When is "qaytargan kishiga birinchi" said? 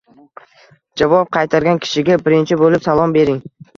1.37-2.59